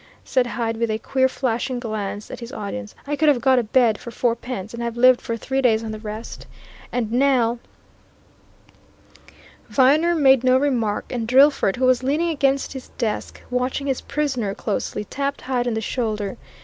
[0.25, 2.95] said Hyde with a queer flashing glance at his audience.
[3.05, 5.91] "I could have got a bed for fourpence, and have lived for three days on
[5.91, 6.47] the rest.
[6.91, 7.59] And now"
[9.69, 14.55] Viner made no remark; and Drillford, who was leaning against his desk, watching his prisoner
[14.55, 16.37] closely, tapped Hyde on the shoulder.